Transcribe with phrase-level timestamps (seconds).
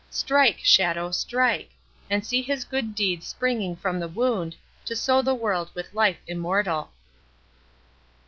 [0.09, 0.57] Strike!
[0.63, 1.69] shadow, strike!
[2.09, 6.17] and see his good deeds springing from the wound, to sow the world with life
[6.25, 6.89] immortal."